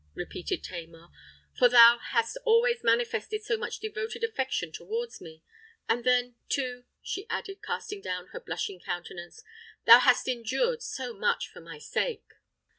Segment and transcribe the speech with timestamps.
[0.15, 1.09] repeated Tamar;
[1.55, 7.61] "for thou hast always manifested so much devoted affection towards me—and then, too," she added,
[7.61, 9.43] casting down her blushing countenance,
[9.85, 12.25] "thou hast endured so much for my sake!"